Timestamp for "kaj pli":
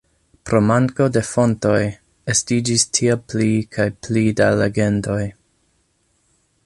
3.77-4.25